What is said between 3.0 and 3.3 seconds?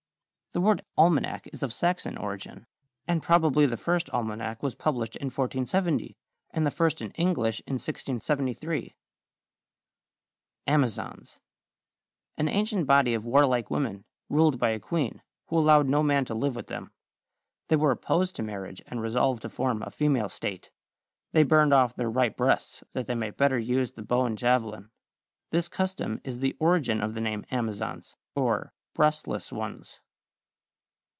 and